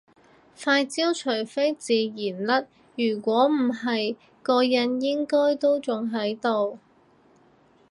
[0.57, 2.67] 塊焦除非自然甩
[2.97, 6.79] 如果唔係個印應該都仲喺度